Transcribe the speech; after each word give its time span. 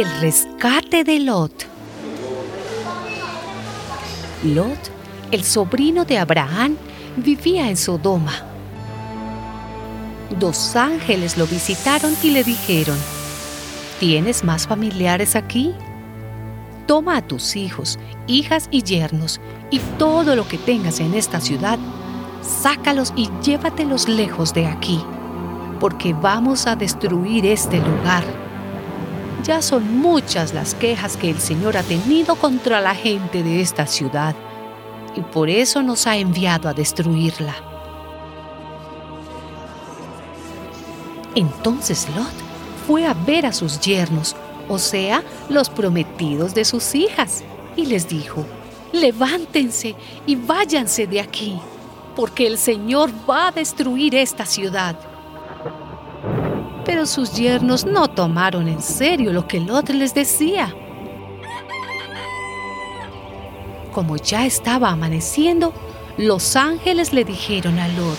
El 0.00 0.08
rescate 0.18 1.04
de 1.04 1.20
Lot. 1.20 1.66
Lot, 4.42 4.78
el 5.30 5.44
sobrino 5.44 6.06
de 6.06 6.16
Abraham, 6.16 6.78
vivía 7.18 7.68
en 7.68 7.76
Sodoma. 7.76 8.32
Dos 10.38 10.74
ángeles 10.74 11.36
lo 11.36 11.46
visitaron 11.46 12.16
y 12.22 12.30
le 12.30 12.44
dijeron, 12.44 12.96
¿tienes 13.98 14.42
más 14.42 14.66
familiares 14.66 15.36
aquí? 15.36 15.74
Toma 16.86 17.18
a 17.18 17.26
tus 17.26 17.54
hijos, 17.54 17.98
hijas 18.26 18.68
y 18.70 18.82
yernos 18.82 19.38
y 19.70 19.80
todo 19.98 20.34
lo 20.34 20.48
que 20.48 20.56
tengas 20.56 21.00
en 21.00 21.12
esta 21.12 21.42
ciudad, 21.42 21.78
sácalos 22.40 23.12
y 23.16 23.28
llévatelos 23.42 24.08
lejos 24.08 24.54
de 24.54 24.66
aquí, 24.66 25.04
porque 25.78 26.14
vamos 26.14 26.66
a 26.66 26.74
destruir 26.74 27.44
este 27.44 27.76
lugar. 27.76 28.49
Ya 29.50 29.62
son 29.62 29.98
muchas 29.98 30.54
las 30.54 30.76
quejas 30.76 31.16
que 31.16 31.28
el 31.28 31.40
Señor 31.40 31.76
ha 31.76 31.82
tenido 31.82 32.36
contra 32.36 32.80
la 32.80 32.94
gente 32.94 33.42
de 33.42 33.60
esta 33.60 33.84
ciudad, 33.84 34.36
y 35.16 35.22
por 35.22 35.50
eso 35.50 35.82
nos 35.82 36.06
ha 36.06 36.16
enviado 36.16 36.68
a 36.68 36.72
destruirla. 36.72 37.56
Entonces 41.34 42.06
Lot 42.14 42.30
fue 42.86 43.04
a 43.04 43.12
ver 43.12 43.44
a 43.44 43.52
sus 43.52 43.80
yernos, 43.80 44.36
o 44.68 44.78
sea, 44.78 45.24
los 45.48 45.68
prometidos 45.68 46.54
de 46.54 46.64
sus 46.64 46.94
hijas, 46.94 47.42
y 47.74 47.86
les 47.86 48.06
dijo, 48.06 48.46
levántense 48.92 49.96
y 50.26 50.36
váyanse 50.36 51.08
de 51.08 51.18
aquí, 51.18 51.58
porque 52.14 52.46
el 52.46 52.56
Señor 52.56 53.10
va 53.28 53.48
a 53.48 53.50
destruir 53.50 54.14
esta 54.14 54.46
ciudad. 54.46 55.09
Pero 56.90 57.06
sus 57.06 57.34
yernos 57.34 57.86
no 57.86 58.08
tomaron 58.08 58.66
en 58.66 58.82
serio 58.82 59.32
lo 59.32 59.46
que 59.46 59.60
Lot 59.60 59.90
les 59.90 60.12
decía. 60.12 60.74
Como 63.92 64.16
ya 64.16 64.44
estaba 64.44 64.90
amaneciendo, 64.90 65.72
los 66.18 66.56
ángeles 66.56 67.12
le 67.12 67.24
dijeron 67.24 67.78
a 67.78 67.86
Lot, 67.86 68.18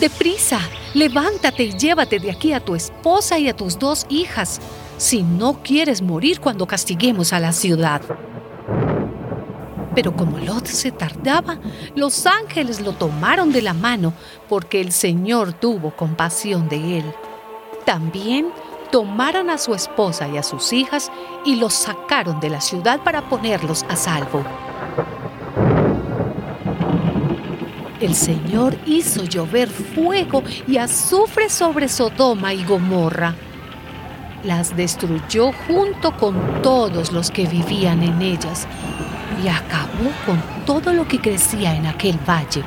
Deprisa, 0.00 0.60
levántate 0.94 1.64
y 1.64 1.76
llévate 1.76 2.18
de 2.18 2.30
aquí 2.30 2.54
a 2.54 2.60
tu 2.60 2.74
esposa 2.74 3.38
y 3.38 3.50
a 3.50 3.54
tus 3.54 3.78
dos 3.78 4.06
hijas, 4.08 4.58
si 4.96 5.22
no 5.22 5.62
quieres 5.62 6.00
morir 6.00 6.40
cuando 6.40 6.66
castiguemos 6.66 7.34
a 7.34 7.40
la 7.40 7.52
ciudad. 7.52 8.00
Pero 9.94 10.16
como 10.16 10.38
Lot 10.38 10.66
se 10.66 10.90
tardaba, 10.90 11.58
los 11.94 12.26
ángeles 12.26 12.80
lo 12.80 12.92
tomaron 12.92 13.52
de 13.52 13.62
la 13.62 13.74
mano 13.74 14.14
porque 14.48 14.80
el 14.80 14.92
Señor 14.92 15.52
tuvo 15.52 15.94
compasión 15.94 16.68
de 16.68 16.98
él. 16.98 17.04
También 17.84 18.52
tomaron 18.90 19.50
a 19.50 19.58
su 19.58 19.74
esposa 19.74 20.28
y 20.28 20.38
a 20.38 20.42
sus 20.42 20.72
hijas 20.72 21.10
y 21.44 21.56
los 21.56 21.74
sacaron 21.74 22.40
de 22.40 22.50
la 22.50 22.60
ciudad 22.60 23.00
para 23.02 23.28
ponerlos 23.28 23.84
a 23.88 23.96
salvo. 23.96 24.44
El 28.00 28.14
Señor 28.14 28.76
hizo 28.84 29.24
llover 29.24 29.68
fuego 29.68 30.42
y 30.66 30.76
azufre 30.78 31.48
sobre 31.48 31.88
Sodoma 31.88 32.52
y 32.52 32.64
Gomorra. 32.64 33.34
Las 34.42 34.76
destruyó 34.76 35.52
junto 35.68 36.16
con 36.16 36.62
todos 36.62 37.12
los 37.12 37.30
que 37.30 37.46
vivían 37.46 38.02
en 38.02 38.20
ellas 38.20 38.66
y 39.42 39.48
acabó 39.48 40.10
con 40.26 40.40
todo 40.64 40.92
lo 40.92 41.06
que 41.06 41.20
crecía 41.20 41.74
en 41.74 41.86
aquel 41.86 42.18
valle. 42.28 42.62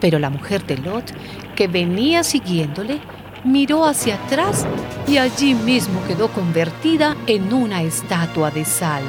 Pero 0.00 0.18
la 0.18 0.30
mujer 0.30 0.66
de 0.66 0.78
Lot, 0.78 1.12
que 1.54 1.68
venía 1.68 2.24
siguiéndole, 2.24 3.00
miró 3.44 3.84
hacia 3.84 4.16
atrás 4.16 4.66
y 5.06 5.18
allí 5.18 5.54
mismo 5.54 6.02
quedó 6.06 6.28
convertida 6.28 7.16
en 7.26 7.52
una 7.52 7.82
estatua 7.82 8.50
de 8.50 8.64
sal. 8.64 9.02